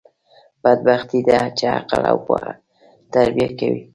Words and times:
بدبختي 0.63 1.19
ده، 1.29 1.39
چي 1.57 1.65
عقل 1.77 2.01
او 2.11 2.17
پوهه 2.25 2.51
تربیه 3.13 3.49
کوي. 3.59 3.81